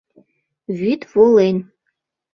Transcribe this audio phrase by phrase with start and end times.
[0.79, 1.57] Вӱд волен.